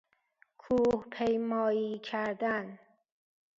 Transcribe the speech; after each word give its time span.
کوه 0.61 1.05
پیمایی 1.11 1.99
کردن 1.99 2.79